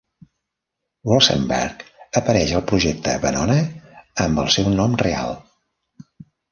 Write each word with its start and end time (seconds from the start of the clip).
Rosenberg 1.09 1.85
apareix 2.21 2.55
al 2.61 2.65
projecte 2.73 3.15
Venona 3.29 3.61
amb 4.27 4.43
el 4.47 4.53
seu 4.59 4.75
nom 4.83 5.01
real. 5.09 5.41